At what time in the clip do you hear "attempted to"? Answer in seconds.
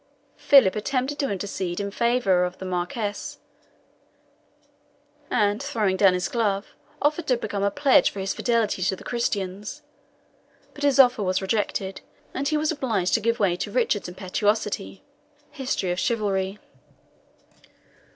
0.75-1.29